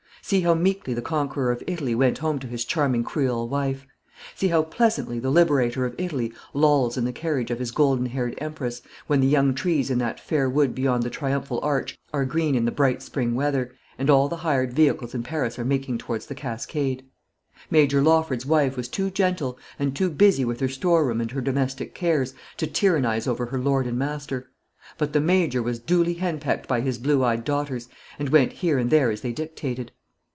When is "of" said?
1.51-1.63, 5.85-5.95, 7.51-7.59